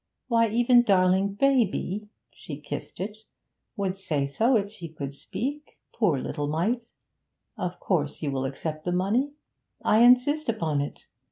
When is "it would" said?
2.99-3.99